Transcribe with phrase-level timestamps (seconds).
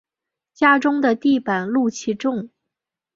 [0.55, 2.49] 家中的地板露气重